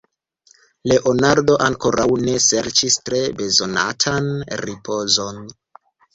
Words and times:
Leonardo 0.91 1.57
ankoraŭ 1.65 2.05
ne 2.21 2.33
serĉis 2.47 2.99
tre 3.11 3.21
bezonatan 3.43 4.33
ripozon. 4.65 5.41